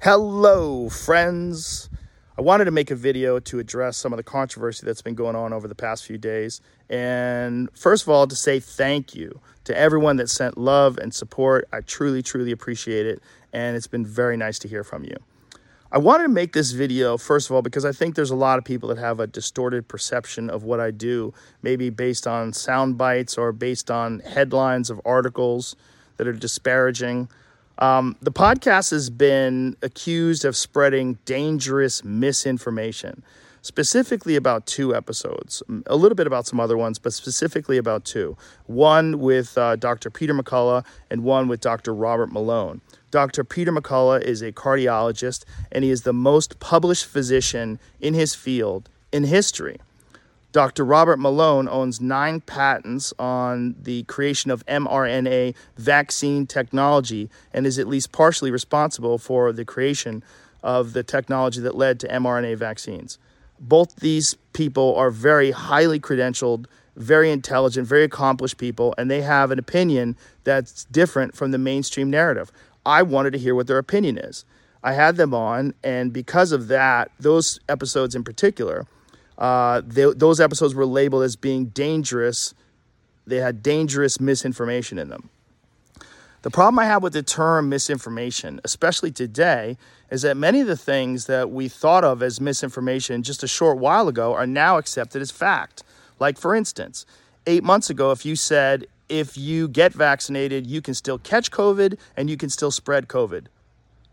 Hello, 0.00 0.88
friends. 0.88 1.90
I 2.38 2.40
wanted 2.40 2.66
to 2.66 2.70
make 2.70 2.92
a 2.92 2.94
video 2.94 3.40
to 3.40 3.58
address 3.58 3.96
some 3.96 4.12
of 4.12 4.16
the 4.16 4.22
controversy 4.22 4.86
that's 4.86 5.02
been 5.02 5.16
going 5.16 5.34
on 5.34 5.52
over 5.52 5.66
the 5.66 5.74
past 5.74 6.04
few 6.04 6.16
days. 6.16 6.60
And 6.88 7.68
first 7.76 8.04
of 8.04 8.08
all, 8.08 8.28
to 8.28 8.36
say 8.36 8.60
thank 8.60 9.16
you 9.16 9.40
to 9.64 9.76
everyone 9.76 10.14
that 10.18 10.30
sent 10.30 10.56
love 10.56 10.98
and 10.98 11.12
support. 11.12 11.66
I 11.72 11.80
truly, 11.80 12.22
truly 12.22 12.52
appreciate 12.52 13.06
it. 13.06 13.20
And 13.52 13.76
it's 13.76 13.88
been 13.88 14.06
very 14.06 14.36
nice 14.36 14.60
to 14.60 14.68
hear 14.68 14.84
from 14.84 15.02
you. 15.02 15.16
I 15.90 15.98
wanted 15.98 16.22
to 16.22 16.28
make 16.28 16.52
this 16.52 16.70
video, 16.70 17.16
first 17.18 17.50
of 17.50 17.56
all, 17.56 17.62
because 17.62 17.84
I 17.84 17.90
think 17.90 18.14
there's 18.14 18.30
a 18.30 18.36
lot 18.36 18.58
of 18.58 18.64
people 18.64 18.90
that 18.90 18.98
have 18.98 19.18
a 19.18 19.26
distorted 19.26 19.88
perception 19.88 20.48
of 20.48 20.62
what 20.62 20.78
I 20.78 20.92
do, 20.92 21.34
maybe 21.60 21.90
based 21.90 22.24
on 22.24 22.52
sound 22.52 22.98
bites 22.98 23.36
or 23.36 23.50
based 23.50 23.90
on 23.90 24.20
headlines 24.20 24.90
of 24.90 25.00
articles 25.04 25.74
that 26.18 26.28
are 26.28 26.32
disparaging. 26.32 27.28
Um, 27.78 28.16
the 28.20 28.32
podcast 28.32 28.90
has 28.90 29.08
been 29.08 29.76
accused 29.82 30.44
of 30.44 30.56
spreading 30.56 31.18
dangerous 31.24 32.02
misinformation, 32.02 33.22
specifically 33.62 34.34
about 34.34 34.66
two 34.66 34.94
episodes, 34.96 35.62
a 35.86 35.94
little 35.94 36.16
bit 36.16 36.26
about 36.26 36.46
some 36.46 36.58
other 36.58 36.76
ones, 36.76 36.98
but 36.98 37.12
specifically 37.12 37.78
about 37.78 38.04
two. 38.04 38.36
One 38.66 39.20
with 39.20 39.56
uh, 39.56 39.76
Dr. 39.76 40.10
Peter 40.10 40.34
McCullough 40.34 40.84
and 41.08 41.22
one 41.22 41.46
with 41.46 41.60
Dr. 41.60 41.94
Robert 41.94 42.32
Malone. 42.32 42.80
Dr. 43.12 43.44
Peter 43.44 43.72
McCullough 43.72 44.22
is 44.22 44.42
a 44.42 44.50
cardiologist, 44.50 45.44
and 45.70 45.84
he 45.84 45.90
is 45.90 46.02
the 46.02 46.12
most 46.12 46.58
published 46.58 47.06
physician 47.06 47.78
in 48.00 48.12
his 48.12 48.34
field 48.34 48.88
in 49.12 49.24
history. 49.24 49.78
Dr. 50.58 50.84
Robert 50.84 51.20
Malone 51.20 51.68
owns 51.68 52.00
nine 52.00 52.40
patents 52.40 53.14
on 53.16 53.76
the 53.80 54.02
creation 54.02 54.50
of 54.50 54.66
mRNA 54.66 55.54
vaccine 55.76 56.48
technology 56.48 57.30
and 57.54 57.64
is 57.64 57.78
at 57.78 57.86
least 57.86 58.10
partially 58.10 58.50
responsible 58.50 59.18
for 59.18 59.52
the 59.52 59.64
creation 59.64 60.20
of 60.64 60.94
the 60.94 61.04
technology 61.04 61.60
that 61.60 61.76
led 61.76 62.00
to 62.00 62.08
mRNA 62.08 62.56
vaccines. 62.56 63.20
Both 63.60 64.00
these 64.00 64.34
people 64.52 64.96
are 64.96 65.12
very 65.12 65.52
highly 65.52 66.00
credentialed, 66.00 66.66
very 66.96 67.30
intelligent, 67.30 67.86
very 67.86 68.02
accomplished 68.02 68.58
people, 68.58 68.96
and 68.98 69.08
they 69.08 69.20
have 69.20 69.52
an 69.52 69.60
opinion 69.60 70.16
that's 70.42 70.86
different 70.86 71.36
from 71.36 71.52
the 71.52 71.58
mainstream 71.58 72.10
narrative. 72.10 72.50
I 72.84 73.02
wanted 73.02 73.32
to 73.34 73.38
hear 73.38 73.54
what 73.54 73.68
their 73.68 73.78
opinion 73.78 74.18
is. 74.18 74.44
I 74.82 74.94
had 74.94 75.14
them 75.14 75.34
on, 75.34 75.74
and 75.84 76.12
because 76.12 76.50
of 76.50 76.66
that, 76.66 77.12
those 77.20 77.60
episodes 77.68 78.16
in 78.16 78.24
particular, 78.24 78.88
uh, 79.38 79.82
those 79.84 80.40
episodes 80.40 80.74
were 80.74 80.86
labeled 80.86 81.22
as 81.22 81.36
being 81.36 81.66
dangerous. 81.66 82.54
They 83.26 83.36
had 83.36 83.62
dangerous 83.62 84.20
misinformation 84.20 84.98
in 84.98 85.08
them. 85.08 85.30
The 86.42 86.50
problem 86.50 86.78
I 86.78 86.86
have 86.86 87.02
with 87.02 87.12
the 87.12 87.22
term 87.22 87.68
misinformation, 87.68 88.60
especially 88.64 89.10
today, 89.10 89.76
is 90.10 90.22
that 90.22 90.36
many 90.36 90.60
of 90.60 90.66
the 90.66 90.76
things 90.76 91.26
that 91.26 91.50
we 91.50 91.68
thought 91.68 92.04
of 92.04 92.22
as 92.22 92.40
misinformation 92.40 93.22
just 93.22 93.42
a 93.42 93.48
short 93.48 93.78
while 93.78 94.08
ago 94.08 94.34
are 94.34 94.46
now 94.46 94.78
accepted 94.78 95.20
as 95.20 95.30
fact. 95.30 95.82
Like, 96.20 96.38
for 96.38 96.54
instance, 96.54 97.06
eight 97.46 97.64
months 97.64 97.90
ago, 97.90 98.12
if 98.12 98.24
you 98.24 98.36
said, 98.36 98.86
if 99.08 99.36
you 99.36 99.68
get 99.68 99.92
vaccinated, 99.92 100.66
you 100.66 100.80
can 100.80 100.94
still 100.94 101.18
catch 101.18 101.50
COVID 101.50 101.98
and 102.16 102.30
you 102.30 102.36
can 102.36 102.50
still 102.50 102.70
spread 102.70 103.08
COVID, 103.08 103.46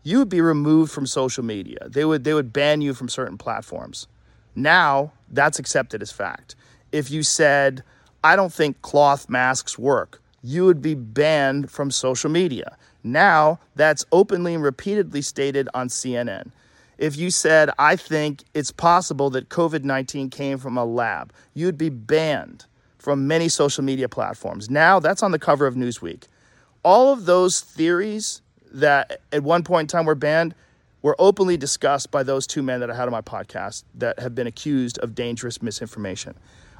you 0.02 0.18
would 0.18 0.28
be 0.28 0.40
removed 0.40 0.92
from 0.92 1.06
social 1.06 1.44
media. 1.44 1.88
They 1.88 2.04
would, 2.04 2.24
they 2.24 2.34
would 2.34 2.52
ban 2.52 2.80
you 2.80 2.94
from 2.94 3.08
certain 3.08 3.38
platforms. 3.38 4.08
Now 4.56 5.12
that's 5.30 5.58
accepted 5.58 6.02
as 6.02 6.10
fact. 6.10 6.56
If 6.90 7.10
you 7.10 7.22
said, 7.22 7.82
I 8.24 8.34
don't 8.34 8.52
think 8.52 8.80
cloth 8.82 9.28
masks 9.28 9.78
work, 9.78 10.22
you 10.42 10.64
would 10.64 10.80
be 10.80 10.94
banned 10.94 11.70
from 11.70 11.90
social 11.90 12.30
media. 12.30 12.76
Now 13.04 13.60
that's 13.76 14.04
openly 14.10 14.54
and 14.54 14.62
repeatedly 14.62 15.22
stated 15.22 15.68
on 15.74 15.88
CNN. 15.88 16.50
If 16.98 17.16
you 17.16 17.30
said, 17.30 17.70
I 17.78 17.96
think 17.96 18.44
it's 18.54 18.72
possible 18.72 19.28
that 19.30 19.50
COVID 19.50 19.84
19 19.84 20.30
came 20.30 20.58
from 20.58 20.78
a 20.78 20.84
lab, 20.84 21.32
you'd 21.52 21.76
be 21.76 21.90
banned 21.90 22.64
from 22.98 23.28
many 23.28 23.48
social 23.48 23.84
media 23.84 24.08
platforms. 24.08 24.70
Now 24.70 24.98
that's 24.98 25.22
on 25.22 25.32
the 25.32 25.38
cover 25.38 25.66
of 25.66 25.74
Newsweek. 25.74 26.24
All 26.82 27.12
of 27.12 27.26
those 27.26 27.60
theories 27.60 28.40
that 28.72 29.20
at 29.32 29.42
one 29.42 29.62
point 29.62 29.92
in 29.92 29.98
time 29.98 30.06
were 30.06 30.14
banned 30.14 30.54
were 31.06 31.14
openly 31.20 31.56
discussed 31.56 32.10
by 32.10 32.24
those 32.24 32.48
two 32.48 32.64
men 32.64 32.80
that 32.80 32.90
I 32.90 32.96
had 32.96 33.04
on 33.04 33.12
my 33.12 33.20
podcast 33.20 33.84
that 33.94 34.18
have 34.18 34.34
been 34.34 34.48
accused 34.48 34.98
of 34.98 35.14
dangerous 35.14 35.62
misinformation. 35.62 36.34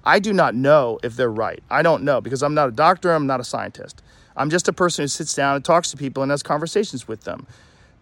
I 0.04 0.18
do 0.18 0.32
not 0.32 0.56
know 0.56 0.98
if 1.04 1.14
they're 1.14 1.30
right. 1.30 1.62
I 1.70 1.82
don't 1.82 2.02
know 2.02 2.20
because 2.20 2.42
I'm 2.42 2.52
not 2.52 2.68
a 2.68 2.72
doctor, 2.72 3.12
I'm 3.12 3.28
not 3.28 3.38
a 3.38 3.44
scientist. 3.44 4.02
I'm 4.36 4.50
just 4.50 4.66
a 4.66 4.72
person 4.72 5.04
who 5.04 5.06
sits 5.06 5.32
down 5.32 5.54
and 5.54 5.64
talks 5.64 5.92
to 5.92 5.96
people 5.96 6.24
and 6.24 6.32
has 6.32 6.42
conversations 6.42 7.06
with 7.06 7.20
them. 7.20 7.46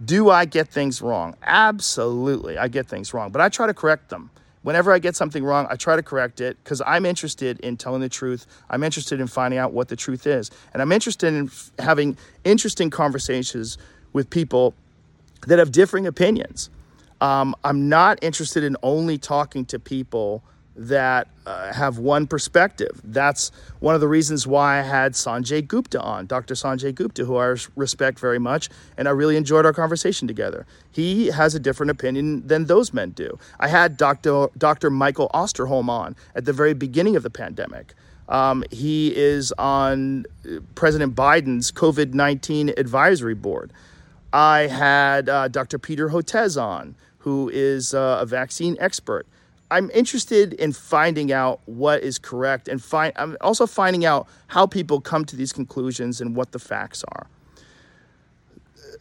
Do 0.02 0.30
I 0.30 0.46
get 0.46 0.68
things 0.68 1.02
wrong? 1.02 1.36
Absolutely, 1.42 2.56
I 2.56 2.68
get 2.68 2.86
things 2.86 3.12
wrong, 3.12 3.30
but 3.30 3.42
I 3.42 3.50
try 3.50 3.66
to 3.66 3.74
correct 3.74 4.08
them. 4.08 4.30
Whenever 4.62 4.94
I 4.94 5.00
get 5.00 5.16
something 5.16 5.44
wrong, 5.44 5.66
I 5.68 5.76
try 5.76 5.94
to 5.94 6.02
correct 6.02 6.40
it 6.40 6.56
because 6.64 6.80
I'm 6.86 7.04
interested 7.04 7.60
in 7.60 7.76
telling 7.76 8.00
the 8.00 8.08
truth. 8.08 8.46
I'm 8.70 8.82
interested 8.82 9.20
in 9.20 9.26
finding 9.26 9.58
out 9.58 9.74
what 9.74 9.88
the 9.88 9.96
truth 9.96 10.26
is. 10.26 10.50
And 10.72 10.80
I'm 10.80 10.90
interested 10.90 11.34
in 11.34 11.50
having 11.78 12.16
interesting 12.44 12.88
conversations 12.88 13.76
with 14.14 14.30
people 14.30 14.72
that 15.46 15.58
have 15.58 15.72
differing 15.72 16.06
opinions. 16.06 16.70
Um, 17.20 17.54
I'm 17.64 17.88
not 17.88 18.18
interested 18.22 18.64
in 18.64 18.76
only 18.82 19.18
talking 19.18 19.64
to 19.66 19.78
people 19.78 20.42
that 20.76 21.28
uh, 21.46 21.72
have 21.72 21.98
one 21.98 22.26
perspective. 22.26 23.00
That's 23.04 23.52
one 23.80 23.94
of 23.94 24.00
the 24.00 24.08
reasons 24.08 24.46
why 24.46 24.80
I 24.80 24.82
had 24.82 25.12
Sanjay 25.12 25.66
Gupta 25.66 26.00
on, 26.00 26.26
Dr. 26.26 26.54
Sanjay 26.54 26.94
Gupta, 26.94 27.24
who 27.24 27.36
I 27.36 27.56
respect 27.76 28.18
very 28.18 28.38
much, 28.38 28.68
and 28.96 29.06
I 29.06 29.12
really 29.12 29.36
enjoyed 29.36 29.66
our 29.66 29.72
conversation 29.72 30.26
together. 30.26 30.66
He 30.90 31.28
has 31.28 31.54
a 31.54 31.60
different 31.60 31.90
opinion 31.90 32.46
than 32.46 32.66
those 32.66 32.92
men 32.92 33.10
do. 33.10 33.38
I 33.60 33.68
had 33.68 33.96
Dr. 33.96 34.48
Dr. 34.58 34.90
Michael 34.90 35.30
Osterholm 35.32 35.88
on 35.88 36.16
at 36.34 36.44
the 36.44 36.52
very 36.52 36.74
beginning 36.74 37.14
of 37.14 37.22
the 37.22 37.30
pandemic. 37.30 37.94
Um, 38.28 38.64
he 38.70 39.14
is 39.14 39.52
on 39.58 40.24
uh, 40.44 40.60
President 40.74 41.14
Biden's 41.14 41.70
COVID 41.70 42.14
19 42.14 42.70
advisory 42.76 43.34
board. 43.34 43.72
I 44.34 44.66
had 44.66 45.28
uh, 45.28 45.46
Dr. 45.46 45.78
Peter 45.78 46.08
Hotez 46.08 46.60
on, 46.60 46.96
who 47.18 47.48
is 47.54 47.94
uh, 47.94 48.18
a 48.20 48.26
vaccine 48.26 48.76
expert. 48.80 49.28
I'm 49.70 49.90
interested 49.92 50.54
in 50.54 50.72
finding 50.72 51.32
out 51.32 51.60
what 51.66 52.02
is 52.02 52.18
correct 52.18 52.66
and 52.66 52.82
find, 52.82 53.12
I'm 53.14 53.36
also 53.40 53.64
finding 53.66 54.04
out 54.04 54.26
how 54.48 54.66
people 54.66 55.00
come 55.00 55.24
to 55.26 55.36
these 55.36 55.52
conclusions 55.52 56.20
and 56.20 56.34
what 56.34 56.50
the 56.50 56.58
facts 56.58 57.04
are. 57.12 57.28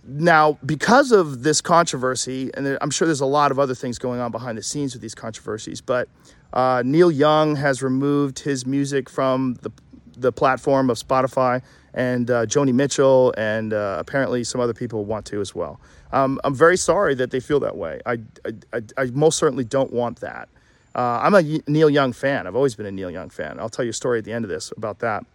Now, 0.06 0.60
because 0.64 1.12
of 1.12 1.42
this 1.42 1.62
controversy, 1.62 2.52
and 2.54 2.78
I'm 2.80 2.92
sure 2.92 3.08
there's 3.08 3.20
a 3.20 3.26
lot 3.26 3.52
of 3.52 3.58
other 3.58 3.74
things 3.74 3.98
going 3.98 4.20
on 4.20 4.32
behind 4.32 4.58
the 4.58 4.64
scenes 4.64 4.94
with 4.94 5.02
these 5.02 5.16
controversies, 5.16 5.82
but 5.82 6.10
uh, 6.52 6.84
Neil 6.86 7.10
Young 7.10 7.56
has 7.56 7.82
removed 7.82 8.40
his 8.40 8.66
music 8.68 9.10
from 9.10 9.56
the, 9.62 9.72
the 10.18 10.32
platform 10.32 10.90
of 10.90 10.98
Spotify 10.98 11.62
and 11.94 12.30
uh, 12.32 12.46
Joni 12.46 12.74
Mitchell, 12.74 13.34
and 13.38 13.72
uh, 13.74 13.98
apparently 14.00 14.44
some 14.44 14.60
other 14.60 14.74
people 14.74 15.06
want 15.06 15.26
to 15.28 15.42
as 15.42 15.54
well. 15.54 15.80
Um, 16.12 16.40
I'm 16.44 16.56
very 16.56 16.78
sorry 16.78 17.16
that 17.16 17.32
they 17.32 17.40
feel 17.40 17.60
that 17.62 17.78
way. 17.78 18.02
I, 18.06 18.20
I, 18.74 18.82
I 18.98 19.06
most 19.14 19.38
certainly 19.38 19.64
don't 19.64 19.92
want 19.94 20.20
that. 20.22 20.50
Uh, 20.96 21.20
I'm 21.22 21.34
a 21.34 21.42
Neil 21.68 21.90
Young 21.90 22.14
fan. 22.14 22.46
I've 22.46 22.56
always 22.56 22.76
been 22.76 22.86
a 22.86 22.92
Neil 22.92 23.10
Young 23.10 23.30
fan. 23.30 23.60
I'll 23.60 23.70
tell 23.70 23.86
you 23.86 23.90
a 23.90 23.94
story 23.94 24.20
at 24.20 24.26
the 24.26 24.32
end 24.32 24.46
of 24.46 24.50
this 24.50 24.72
about 24.78 25.00
that. 25.00 25.26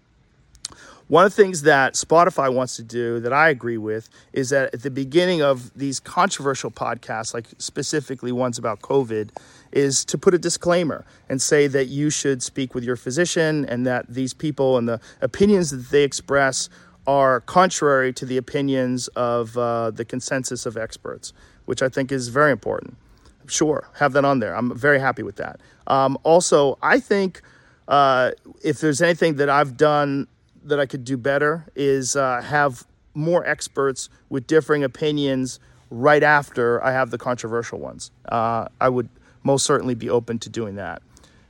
One 1.09 1.25
of 1.25 1.35
the 1.35 1.43
things 1.43 1.63
that 1.63 1.95
Spotify 1.95 2.53
wants 2.53 2.77
to 2.77 2.83
do 2.83 3.19
that 3.21 3.33
I 3.33 3.49
agree 3.49 3.79
with 3.79 4.11
is 4.35 4.51
that 4.51 4.75
at 4.75 4.83
the 4.83 4.91
beginning 4.91 5.41
of 5.41 5.73
these 5.75 6.01
controversial 6.01 6.71
podcasts, 6.71 7.33
like 7.33 7.47
specifically 7.57 8.31
ones 8.31 8.59
about 8.59 8.83
COVID, 8.83 9.31
is 9.73 10.05
to 10.05 10.19
put 10.19 10.35
a 10.35 10.39
disclaimer 10.39 11.07
and 11.31 11.41
say 11.41 11.67
that 11.67 11.87
you 11.87 12.11
should 12.11 12.43
speak 12.43 12.75
with 12.75 12.85
your 12.85 12.97
physician 12.97 13.65
and 13.65 13.87
that 13.87 14.05
these 14.13 14.35
people 14.35 14.77
and 14.77 14.87
the 14.87 15.01
opinions 15.23 15.71
that 15.71 15.89
they 15.91 16.05
express 16.05 16.69
are 17.07 17.41
contrary 17.41 18.13
to 18.13 18.27
the 18.27 18.37
opinions 18.37 19.09
of 19.09 19.57
uh, 19.57 19.91
the 19.91 20.05
consensus 20.05 20.67
of 20.67 20.77
experts, 20.77 21.33
which 21.65 21.81
I 21.81 21.89
think 21.89 22.13
is 22.13 22.29
very 22.29 22.53
important. 22.53 22.99
Sure, 23.47 23.89
have 23.95 24.13
that 24.13 24.27
on 24.27 24.41
there. 24.41 24.55
I'm 24.55 24.77
very 24.77 25.01
happy 25.01 25.23
with 25.23 25.37
that. 25.37 25.59
Um, 25.87 26.19
also, 26.23 26.77
I 26.83 27.01
think 27.01 27.41
uh, 27.89 28.33
if 28.63 28.81
there's 28.81 29.01
anything 29.01 29.37
that 29.37 29.49
I've 29.49 29.79
done 29.79 30.29
that 30.69 30.81
I 30.81 30.87
could 30.87 31.05
do 31.05 31.17
better 31.17 31.67
is 31.75 32.17
uh, 32.17 32.41
have 32.43 32.87
more 33.15 33.45
experts 33.47 34.09
with 34.29 34.47
differing 34.47 34.85
opinions 34.85 35.59
right 35.91 36.23
after 36.23 36.83
I 36.85 36.93
have 36.93 37.11
the 37.11 37.19
controversial 37.19 37.79
ones. 37.79 38.11
Uh, 38.29 38.69
I 38.81 38.89
would 38.89 39.09
most 39.43 39.65
certainly 39.65 39.95
be 39.95 40.11
open 40.11 40.39
to 40.41 40.49
doing 40.49 40.77
that. 40.77 41.03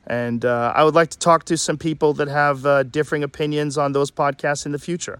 And 0.06 0.44
uh, 0.44 0.72
I 0.74 0.84
would 0.84 0.94
like 0.94 1.10
to 1.10 1.18
talk 1.18 1.44
to 1.44 1.56
some 1.58 1.76
people 1.76 2.14
that 2.14 2.28
have 2.28 2.64
uh, 2.64 2.82
differing 2.84 3.22
opinions 3.22 3.76
on 3.76 3.92
those 3.92 4.10
podcasts 4.10 4.64
in 4.64 4.72
the 4.72 4.78
future. 4.78 5.18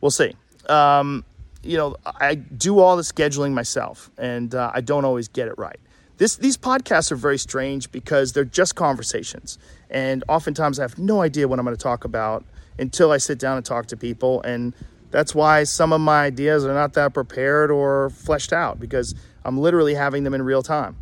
We'll 0.00 0.10
see. 0.10 0.34
Um, 0.68 1.24
you 1.62 1.76
know, 1.76 1.96
I 2.04 2.34
do 2.34 2.80
all 2.80 2.96
the 2.96 3.02
scheduling 3.02 3.52
myself, 3.52 4.10
and 4.18 4.54
uh, 4.54 4.72
I 4.74 4.80
don't 4.80 5.04
always 5.04 5.28
get 5.28 5.46
it 5.46 5.54
right. 5.58 5.78
This, 6.16 6.36
these 6.36 6.56
podcasts 6.56 7.12
are 7.12 7.16
very 7.16 7.38
strange 7.38 7.92
because 7.92 8.32
they're 8.32 8.44
just 8.44 8.74
conversations. 8.74 9.58
And 9.90 10.24
oftentimes 10.28 10.78
I 10.78 10.82
have 10.82 10.98
no 10.98 11.22
idea 11.22 11.46
what 11.46 11.58
I'm 11.58 11.64
going 11.64 11.76
to 11.76 11.82
talk 11.82 12.04
about 12.04 12.44
until 12.80 13.12
I 13.12 13.18
sit 13.18 13.38
down 13.38 13.56
and 13.56 13.64
talk 13.64 13.86
to 13.86 13.96
people. 13.96 14.42
And 14.42 14.74
That's 15.10 15.34
why 15.34 15.64
some 15.64 15.92
of 15.92 16.00
my 16.00 16.24
ideas 16.24 16.64
are 16.64 16.74
not 16.74 16.94
that 16.94 17.14
prepared 17.14 17.70
or 17.70 18.10
fleshed 18.10 18.52
out 18.52 18.78
because 18.78 19.14
I'm 19.44 19.58
literally 19.58 19.94
having 19.94 20.24
them 20.24 20.34
in 20.34 20.42
real 20.42 20.62
time. 20.62 20.96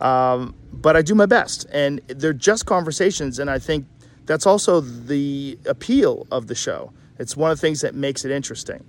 Um, 0.00 0.54
but 0.72 0.96
I 0.96 1.02
do 1.02 1.14
my 1.14 1.26
best, 1.26 1.66
and 1.72 2.00
they're 2.06 2.32
just 2.32 2.66
conversations, 2.66 3.40
and 3.40 3.50
I 3.50 3.58
think 3.58 3.86
that's 4.26 4.46
also 4.46 4.80
the 4.80 5.58
appeal 5.66 6.26
of 6.30 6.46
the 6.46 6.54
show. 6.54 6.92
It's 7.18 7.36
one 7.36 7.50
of 7.50 7.58
the 7.58 7.60
things 7.60 7.80
that 7.80 7.96
makes 7.96 8.24
it 8.24 8.30
interesting. 8.30 8.84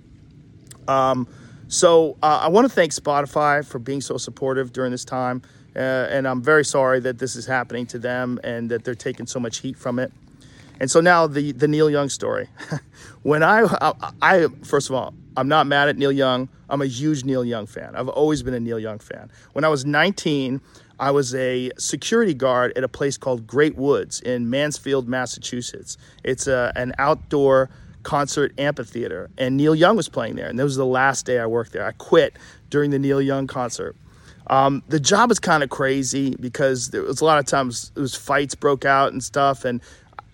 Um, 0.86 1.26
so 1.66 2.16
uh, 2.22 2.40
I 2.42 2.48
want 2.48 2.68
to 2.68 2.72
thank 2.72 2.92
Spotify 2.92 3.66
for 3.66 3.80
being 3.80 4.00
so 4.00 4.18
supportive 4.18 4.72
during 4.72 4.92
this 4.92 5.04
time, 5.04 5.42
uh, 5.74 5.78
and 5.78 6.28
I'm 6.28 6.42
very 6.42 6.64
sorry 6.64 7.00
that 7.00 7.18
this 7.18 7.34
is 7.34 7.46
happening 7.46 7.86
to 7.86 7.98
them 7.98 8.38
and 8.44 8.70
that 8.70 8.84
they're 8.84 8.94
taking 8.94 9.26
so 9.26 9.40
much 9.40 9.58
heat 9.58 9.76
from 9.76 9.98
it. 9.98 10.12
And 10.80 10.90
so 10.90 11.00
now 11.00 11.26
the 11.26 11.52
the 11.52 11.68
Neil 11.68 11.90
Young 11.90 12.08
story. 12.08 12.48
when 13.22 13.42
I, 13.42 13.62
I, 13.80 14.12
I 14.22 14.46
first 14.64 14.88
of 14.88 14.96
all, 14.96 15.14
I'm 15.36 15.46
not 15.46 15.66
mad 15.66 15.88
at 15.88 15.96
Neil 15.96 16.10
Young. 16.10 16.48
I'm 16.68 16.82
a 16.82 16.86
huge 16.86 17.24
Neil 17.24 17.44
Young 17.44 17.66
fan. 17.66 17.94
I've 17.94 18.08
always 18.08 18.42
been 18.42 18.54
a 18.54 18.60
Neil 18.60 18.78
Young 18.78 18.98
fan. 18.98 19.30
When 19.52 19.64
I 19.64 19.68
was 19.68 19.84
19, 19.84 20.60
I 20.98 21.10
was 21.10 21.34
a 21.34 21.70
security 21.78 22.34
guard 22.34 22.72
at 22.76 22.84
a 22.84 22.88
place 22.88 23.16
called 23.16 23.46
Great 23.46 23.76
Woods 23.76 24.20
in 24.20 24.50
Mansfield, 24.50 25.08
Massachusetts. 25.08 25.96
It's 26.24 26.46
a, 26.46 26.72
an 26.76 26.94
outdoor 26.98 27.70
concert 28.02 28.52
amphitheater, 28.58 29.30
and 29.36 29.56
Neil 29.56 29.74
Young 29.74 29.96
was 29.96 30.08
playing 30.08 30.36
there. 30.36 30.48
And 30.48 30.58
that 30.58 30.64
was 30.64 30.76
the 30.76 30.86
last 30.86 31.26
day 31.26 31.38
I 31.38 31.46
worked 31.46 31.72
there. 31.72 31.84
I 31.84 31.92
quit 31.92 32.36
during 32.70 32.90
the 32.90 32.98
Neil 32.98 33.20
Young 33.20 33.46
concert. 33.46 33.96
Um, 34.46 34.82
the 34.88 34.98
job 34.98 35.28
was 35.28 35.38
kind 35.38 35.62
of 35.62 35.70
crazy 35.70 36.34
because 36.40 36.90
there 36.90 37.02
was 37.02 37.20
a 37.20 37.24
lot 37.24 37.38
of 37.38 37.46
times 37.46 37.92
it 37.94 38.00
was 38.00 38.14
fights 38.14 38.54
broke 38.54 38.84
out 38.84 39.12
and 39.12 39.22
stuff, 39.22 39.64
and 39.64 39.80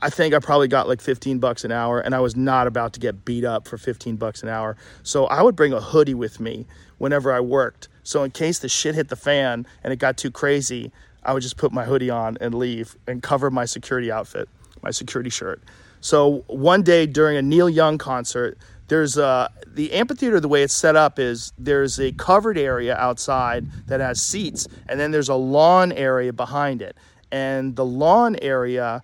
I 0.03 0.11
think 0.11 0.35
I 0.35 0.39
probably 0.41 0.69
got 0.69 0.89
like 0.89 1.01
15 1.01 1.39
bucks 1.39 1.65
an 1.65 1.73
hour 1.73 2.01
and 2.01 2.15
I 2.15 2.21
was 2.21 2.37
not 2.37 2.67
about 2.67 2.93
to 2.95 3.01
get 3.01 3.25
beat 3.25 3.45
up 3.45 3.67
for 3.67 3.79
15 3.79 4.17
bucks 4.17 4.43
an 4.43 4.49
hour. 4.49 4.77
So 5.03 5.27
I 5.27 5.43
would 5.43 5.57
bring 5.57 5.73
a 5.73 5.81
hoodie 5.81 6.15
with 6.15 6.39
me 6.39 6.67
whenever 6.99 7.33
I 7.33 7.41
worked. 7.41 7.89
So 8.03 8.23
in 8.23 8.31
case 8.31 8.59
the 8.59 8.69
shit 8.69 8.95
hit 8.95 9.09
the 9.09 9.17
fan 9.17 9.67
and 9.83 9.93
it 9.93 9.99
got 9.99 10.17
too 10.17 10.31
crazy, 10.31 10.93
I 11.23 11.33
would 11.33 11.43
just 11.43 11.57
put 11.57 11.73
my 11.73 11.85
hoodie 11.85 12.11
on 12.11 12.37
and 12.41 12.55
leave 12.55 12.97
and 13.07 13.23
cover 13.23 13.51
my 13.51 13.65
security 13.65 14.13
outfit, 14.13 14.49
my 14.83 14.91
security 14.91 15.31
shirt. 15.31 15.63
So 16.01 16.45
one 16.47 16.83
day 16.83 17.07
during 17.07 17.37
a 17.37 17.43
Neil 17.43 17.69
Young 17.69 17.99
concert, 17.99 18.59
there's 18.89 19.17
a 19.17 19.51
the 19.67 19.93
amphitheater 19.93 20.39
the 20.39 20.49
way 20.49 20.63
it's 20.63 20.75
set 20.75 20.95
up 20.95 21.19
is 21.19 21.53
there's 21.59 21.99
a 21.99 22.13
covered 22.13 22.57
area 22.57 22.97
outside 22.97 23.67
that 23.87 24.01
has 24.01 24.23
seats 24.23 24.69
and 24.89 25.01
then 25.01 25.11
there's 25.11 25.29
a 25.29 25.35
lawn 25.35 25.91
area 25.93 26.33
behind 26.33 26.83
it. 26.83 26.97
And 27.33 27.75
the 27.75 27.85
lawn 27.85 28.37
area 28.41 29.03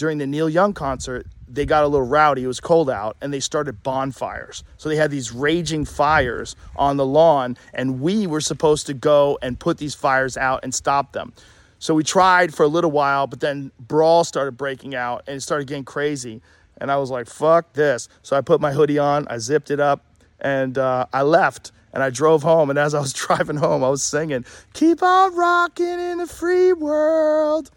during 0.00 0.16
the 0.16 0.26
Neil 0.26 0.48
Young 0.48 0.72
concert, 0.72 1.26
they 1.46 1.66
got 1.66 1.84
a 1.84 1.86
little 1.86 2.06
rowdy. 2.06 2.44
It 2.44 2.46
was 2.46 2.58
cold 2.58 2.88
out, 2.88 3.18
and 3.20 3.34
they 3.34 3.38
started 3.38 3.82
bonfires. 3.82 4.64
So 4.78 4.88
they 4.88 4.96
had 4.96 5.10
these 5.10 5.30
raging 5.30 5.84
fires 5.84 6.56
on 6.74 6.96
the 6.96 7.04
lawn, 7.04 7.58
and 7.74 8.00
we 8.00 8.26
were 8.26 8.40
supposed 8.40 8.86
to 8.86 8.94
go 8.94 9.38
and 9.42 9.60
put 9.60 9.76
these 9.76 9.94
fires 9.94 10.38
out 10.38 10.60
and 10.62 10.74
stop 10.74 11.12
them. 11.12 11.34
So 11.80 11.92
we 11.92 12.02
tried 12.02 12.54
for 12.54 12.62
a 12.62 12.66
little 12.68 12.90
while, 12.90 13.26
but 13.26 13.40
then 13.40 13.72
brawl 13.78 14.24
started 14.24 14.56
breaking 14.56 14.94
out, 14.94 15.24
and 15.26 15.36
it 15.36 15.42
started 15.42 15.68
getting 15.68 15.84
crazy. 15.84 16.40
And 16.78 16.90
I 16.90 16.96
was 16.96 17.10
like, 17.10 17.26
"Fuck 17.26 17.74
this!" 17.74 18.08
So 18.22 18.38
I 18.38 18.40
put 18.40 18.58
my 18.58 18.72
hoodie 18.72 18.98
on, 18.98 19.28
I 19.28 19.36
zipped 19.36 19.70
it 19.70 19.80
up, 19.80 20.02
and 20.40 20.78
uh, 20.78 21.04
I 21.12 21.22
left. 21.22 21.72
And 21.92 22.04
I 22.04 22.10
drove 22.10 22.44
home, 22.44 22.70
and 22.70 22.78
as 22.78 22.94
I 22.94 23.00
was 23.00 23.12
driving 23.24 23.56
home, 23.56 23.84
I 23.84 23.90
was 23.90 24.02
singing, 24.02 24.46
"Keep 24.72 25.02
on 25.02 25.36
rocking 25.36 26.00
in 26.00 26.18
the 26.18 26.26
free 26.26 26.72
world." 26.72 27.70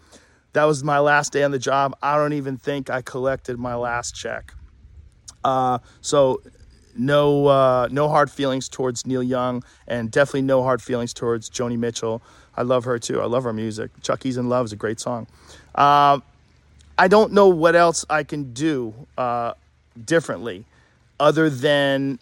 That 0.54 0.64
was 0.64 0.82
my 0.82 1.00
last 1.00 1.32
day 1.32 1.42
on 1.42 1.50
the 1.50 1.58
job. 1.58 1.96
I 2.00 2.16
don't 2.16 2.32
even 2.32 2.56
think 2.56 2.88
I 2.88 3.02
collected 3.02 3.58
my 3.58 3.74
last 3.74 4.14
check. 4.14 4.54
Uh, 5.42 5.78
so 6.00 6.42
no 6.96 7.48
uh, 7.48 7.88
no 7.90 8.08
hard 8.08 8.30
feelings 8.30 8.68
towards 8.68 9.04
Neil 9.04 9.22
Young, 9.22 9.64
and 9.88 10.10
definitely 10.10 10.42
no 10.42 10.62
hard 10.62 10.80
feelings 10.80 11.12
towards 11.12 11.50
Joni 11.50 11.76
Mitchell. 11.76 12.22
I 12.56 12.62
love 12.62 12.84
her 12.84 13.00
too. 13.00 13.20
I 13.20 13.26
love 13.26 13.42
her 13.44 13.52
music. 13.52 13.90
Chuck 14.00 14.24
E.'s 14.24 14.36
in 14.36 14.48
Love 14.48 14.66
is 14.66 14.72
a 14.72 14.76
great 14.76 15.00
song. 15.00 15.26
Uh, 15.74 16.20
I 16.96 17.08
don't 17.08 17.32
know 17.32 17.48
what 17.48 17.74
else 17.74 18.04
I 18.08 18.22
can 18.22 18.52
do 18.52 18.94
uh, 19.18 19.54
differently, 20.04 20.64
other 21.18 21.50
than 21.50 22.20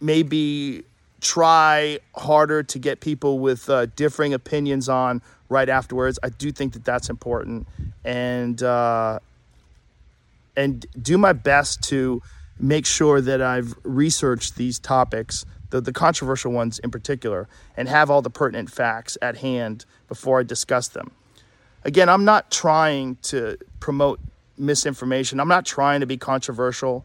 maybe 0.00 0.84
try 1.22 2.00
harder 2.16 2.62
to 2.64 2.78
get 2.78 3.00
people 3.00 3.38
with 3.38 3.70
uh, 3.70 3.86
differing 3.96 4.34
opinions 4.34 4.88
on 4.88 5.22
right 5.48 5.68
afterwards. 5.68 6.18
I 6.22 6.28
do 6.28 6.52
think 6.52 6.74
that 6.74 6.84
that's 6.84 7.08
important, 7.08 7.66
and 8.04 8.62
uh, 8.62 9.20
and 10.56 10.84
do 11.00 11.16
my 11.16 11.32
best 11.32 11.82
to 11.84 12.20
make 12.58 12.84
sure 12.84 13.20
that 13.20 13.40
I've 13.40 13.74
researched 13.84 14.56
these 14.56 14.78
topics, 14.78 15.46
the 15.70 15.80
the 15.80 15.92
controversial 15.92 16.52
ones 16.52 16.78
in 16.80 16.90
particular, 16.90 17.48
and 17.76 17.88
have 17.88 18.10
all 18.10 18.20
the 18.20 18.30
pertinent 18.30 18.70
facts 18.70 19.16
at 19.22 19.38
hand 19.38 19.86
before 20.08 20.40
I 20.40 20.42
discuss 20.42 20.88
them. 20.88 21.12
Again, 21.84 22.08
I'm 22.08 22.24
not 22.24 22.50
trying 22.50 23.16
to 23.22 23.56
promote 23.80 24.20
misinformation. 24.58 25.40
I'm 25.40 25.48
not 25.48 25.64
trying 25.64 26.00
to 26.00 26.06
be 26.06 26.16
controversial. 26.16 27.04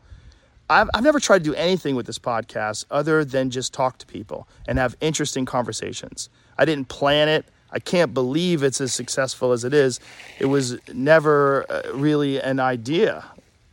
I've, 0.70 0.90
I've 0.94 1.04
never 1.04 1.20
tried 1.20 1.40
to 1.40 1.44
do 1.44 1.56
anything 1.56 1.96
with 1.96 2.06
this 2.06 2.20
podcast 2.20 2.86
other 2.92 3.24
than 3.24 3.50
just 3.50 3.74
talk 3.74 3.98
to 4.00 4.06
people 4.06 4.48
and 4.68 4.78
have 4.78 4.96
interesting 5.00 5.46
conversations. 5.46 6.30
I 6.58 6.66
didn't 6.66 6.90
plan 6.90 7.30
it. 7.30 7.46
I 7.72 7.80
can't 7.80 8.14
believe 8.14 8.64
it's 8.64 8.82
as 8.82 8.94
successful 8.94 9.52
as 9.52 9.64
it 9.64 9.74
is. 9.74 10.00
It 10.40 10.46
was 10.46 10.78
never 10.94 11.66
uh, 11.70 11.82
really 11.94 12.42
an 12.42 12.60
idea 12.60 13.26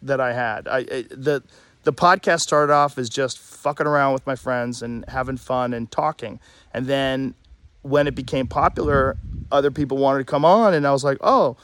that 0.03 0.21
I 0.21 0.33
had. 0.33 0.69
I, 0.69 0.83
the 0.83 1.43
the 1.85 1.93
podcast 1.93 2.41
started 2.41 2.73
off 2.73 2.97
as 2.97 3.11
just 3.11 3.39
fucking 3.39 3.87
around 3.87 4.15
with 4.15 4.27
my 4.27 4.37
friends 4.37 4.83
and 4.83 5.05
having 5.09 5.37
fun 5.37 5.75
and 5.75 5.91
talking, 5.91 6.41
and 6.73 6.87
then 6.87 7.35
when 7.83 8.07
it 8.07 8.15
became 8.15 8.47
popular, 8.47 9.17
other 9.53 9.71
people 9.71 9.99
wanted 9.99 10.19
to 10.21 10.25
come 10.25 10.45
on, 10.45 10.75
and 10.75 10.87
I 10.87 10.93
was 10.93 11.05
like, 11.05 11.19
oh. 11.21 11.57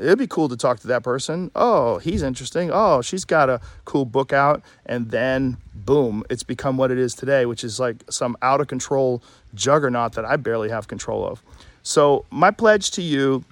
It'd 0.00 0.18
be 0.18 0.26
cool 0.26 0.48
to 0.48 0.56
talk 0.56 0.80
to 0.80 0.86
that 0.88 1.02
person. 1.02 1.50
Oh, 1.54 1.98
he's 1.98 2.22
interesting. 2.22 2.70
Oh, 2.72 3.02
she's 3.02 3.24
got 3.24 3.50
a 3.50 3.60
cool 3.84 4.04
book 4.04 4.32
out. 4.32 4.62
And 4.86 5.10
then, 5.10 5.58
boom, 5.74 6.24
it's 6.30 6.42
become 6.42 6.76
what 6.76 6.90
it 6.90 6.98
is 6.98 7.14
today, 7.14 7.46
which 7.46 7.64
is 7.64 7.80
like 7.80 8.04
some 8.10 8.36
out 8.42 8.60
of 8.60 8.68
control 8.68 9.22
juggernaut 9.54 10.12
that 10.12 10.24
I 10.24 10.36
barely 10.36 10.68
have 10.70 10.88
control 10.88 11.26
of. 11.26 11.42
So, 11.82 12.24
my 12.30 12.50
pledge 12.50 12.90
to 12.92 13.02
you 13.02 13.44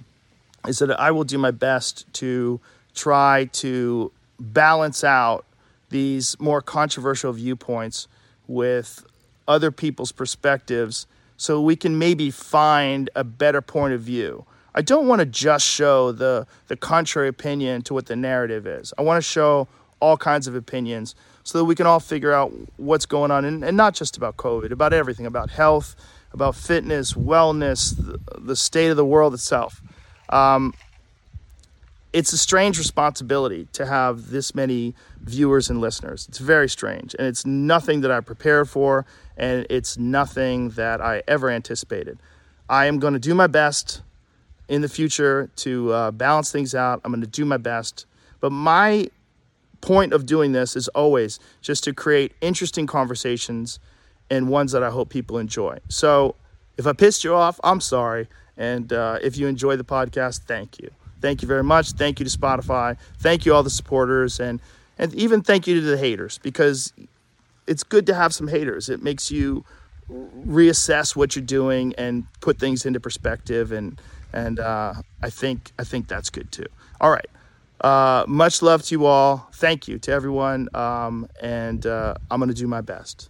is 0.67 0.79
that 0.79 0.99
I 0.99 1.11
will 1.11 1.23
do 1.23 1.37
my 1.37 1.51
best 1.51 2.11
to 2.13 2.59
try 2.93 3.45
to 3.53 4.11
balance 4.39 5.03
out 5.03 5.45
these 5.89 6.39
more 6.39 6.61
controversial 6.61 7.31
viewpoints 7.33 8.07
with 8.47 9.05
other 9.47 9.71
people's 9.71 10.11
perspectives 10.11 11.07
so 11.37 11.61
we 11.61 11.75
can 11.75 11.97
maybe 11.97 12.31
find 12.31 13.09
a 13.15 13.23
better 13.23 13.61
point 13.61 13.93
of 13.93 14.01
view. 14.01 14.45
I 14.75 14.81
don't 14.81 15.07
want 15.07 15.19
to 15.19 15.25
just 15.25 15.65
show 15.65 16.11
the, 16.11 16.45
the 16.67 16.77
contrary 16.77 17.27
opinion 17.27 17.81
to 17.83 17.93
what 17.93 18.05
the 18.05 18.15
narrative 18.15 18.67
is. 18.67 18.93
I 18.97 19.01
want 19.01 19.17
to 19.23 19.27
show 19.27 19.67
all 19.99 20.17
kinds 20.17 20.47
of 20.47 20.55
opinions 20.55 21.15
so 21.43 21.57
that 21.57 21.65
we 21.65 21.75
can 21.75 21.87
all 21.87 21.99
figure 21.99 22.33
out 22.33 22.51
what's 22.77 23.05
going 23.05 23.31
on 23.31 23.45
and, 23.45 23.63
and 23.63 23.75
not 23.77 23.95
just 23.95 24.17
about 24.17 24.37
COVID, 24.37 24.71
about 24.71 24.93
everything, 24.93 25.25
about 25.25 25.49
health, 25.49 25.95
about 26.33 26.55
fitness, 26.55 27.13
wellness, 27.13 27.95
the, 27.95 28.19
the 28.39 28.55
state 28.55 28.89
of 28.89 28.97
the 28.97 29.05
world 29.05 29.33
itself. 29.33 29.81
Um, 30.29 30.73
it's 32.13 32.33
a 32.33 32.37
strange 32.37 32.77
responsibility 32.77 33.67
to 33.73 33.85
have 33.85 34.29
this 34.29 34.55
many 34.55 34.95
viewers 35.21 35.69
and 35.69 35.79
listeners. 35.79 36.25
It's 36.29 36.39
very 36.39 36.69
strange, 36.69 37.15
and 37.17 37.27
it's 37.27 37.45
nothing 37.45 38.01
that 38.01 38.11
I 38.11 38.21
prepared 38.21 38.69
for, 38.69 39.05
and 39.35 39.65
it's 39.69 39.97
nothing 39.97 40.69
that 40.71 41.01
I 41.01 41.21
ever 41.27 41.49
anticipated. 41.49 42.17
I 42.69 42.85
am 42.87 42.99
going 42.99 43.13
to 43.13 43.19
do 43.19 43.35
my 43.35 43.47
best 43.47 44.01
in 44.67 44.81
the 44.81 44.89
future 44.89 45.49
to 45.57 45.91
uh, 45.91 46.11
balance 46.11 46.51
things 46.51 46.75
out. 46.75 47.01
I'm 47.03 47.11
going 47.11 47.21
to 47.21 47.27
do 47.27 47.45
my 47.45 47.57
best, 47.57 48.05
but 48.39 48.51
my 48.51 49.09
point 49.81 50.13
of 50.13 50.25
doing 50.25 50.51
this 50.51 50.75
is 50.75 50.87
always 50.89 51.39
just 51.61 51.83
to 51.85 51.93
create 51.93 52.33
interesting 52.41 52.87
conversations 52.87 53.79
and 54.29 54.49
ones 54.49 54.71
that 54.71 54.83
I 54.83 54.89
hope 54.89 55.09
people 55.09 55.37
enjoy. 55.37 55.77
So 55.87 56.35
if 56.77 56.87
I 56.87 56.93
pissed 56.93 57.23
you 57.23 57.33
off, 57.33 57.59
I'm 57.63 57.79
sorry. 57.79 58.27
And 58.57 58.91
uh, 58.91 59.19
if 59.21 59.37
you 59.37 59.47
enjoy 59.47 59.75
the 59.75 59.83
podcast, 59.83 60.41
thank 60.43 60.79
you. 60.79 60.89
Thank 61.21 61.41
you 61.41 61.47
very 61.47 61.63
much. 61.63 61.91
Thank 61.91 62.19
you 62.19 62.25
to 62.25 62.37
Spotify. 62.37 62.97
Thank 63.19 63.45
you 63.45 63.53
all 63.53 63.63
the 63.63 63.69
supporters 63.69 64.39
and 64.39 64.59
and 64.99 65.13
even 65.13 65.43
thank 65.43 65.67
you 65.67 65.75
to 65.75 65.81
the 65.81 65.97
haters 65.97 66.39
because 66.39 66.91
it's 67.67 67.83
good 67.83 68.07
to 68.07 68.15
have 68.15 68.33
some 68.33 68.47
haters. 68.47 68.89
It 68.89 69.03
makes 69.03 69.29
you 69.29 69.63
reassess 70.09 71.15
what 71.15 71.35
you're 71.35 71.45
doing 71.45 71.93
and 71.97 72.25
put 72.41 72.57
things 72.57 72.85
into 72.85 72.99
perspective 72.99 73.71
and 73.71 74.01
and 74.33 74.59
uh, 74.59 74.93
I 75.21 75.29
think 75.29 75.71
I 75.79 75.83
think 75.83 76.07
that's 76.07 76.29
good 76.29 76.51
too. 76.51 76.67
All 77.01 77.11
right. 77.11 77.27
Uh, 77.81 78.25
much 78.27 78.61
love 78.61 78.81
to 78.83 78.95
you 78.95 79.05
all. 79.05 79.49
Thank 79.53 79.87
you 79.87 79.99
to 79.99 80.11
everyone. 80.11 80.67
Um, 80.73 81.29
and 81.41 81.85
uh, 81.85 82.15
I'm 82.31 82.39
going 82.39 82.49
to 82.49 82.55
do 82.55 82.67
my 82.67 82.81
best. 82.81 83.29